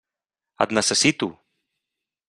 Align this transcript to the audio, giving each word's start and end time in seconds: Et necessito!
Et 0.65 0.73
necessito! 0.79 1.31